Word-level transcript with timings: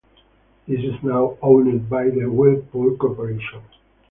It 0.67 0.83
is 0.83 0.95
now 1.03 1.37
owned 1.43 1.87
by 1.87 2.09
the 2.09 2.25
Whirlpool 2.25 2.97
Corporation. 2.97 3.61